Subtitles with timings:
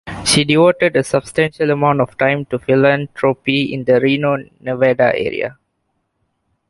[0.25, 5.59] She devoted a substantial amount of time to philanthropy in the Reno, Nevada area.